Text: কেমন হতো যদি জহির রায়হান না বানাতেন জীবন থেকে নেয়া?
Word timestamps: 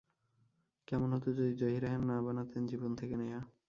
কেমন 0.87 1.09
হতো 1.15 1.29
যদি 1.37 1.51
জহির 1.59 1.81
রায়হান 1.83 2.03
না 2.09 2.15
বানাতেন 2.25 2.61
জীবন 2.71 2.91
থেকে 2.99 3.15
নেয়া? 3.21 3.39